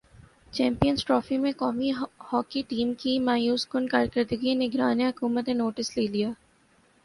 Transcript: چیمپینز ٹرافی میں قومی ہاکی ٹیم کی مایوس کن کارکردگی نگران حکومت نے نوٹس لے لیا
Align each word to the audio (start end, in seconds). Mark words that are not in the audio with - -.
چیمپینز 0.53 1.03
ٹرافی 1.05 1.37
میں 1.37 1.51
قومی 1.57 1.91
ہاکی 2.31 2.61
ٹیم 2.69 2.93
کی 2.99 3.17
مایوس 3.27 3.65
کن 3.71 3.87
کارکردگی 3.87 4.53
نگران 4.55 5.01
حکومت 5.01 5.47
نے 5.47 5.53
نوٹس 5.53 5.95
لے 5.97 6.07
لیا 6.07 6.29